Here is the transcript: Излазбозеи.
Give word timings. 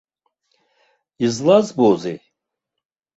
Излазбозеи. 1.25 2.19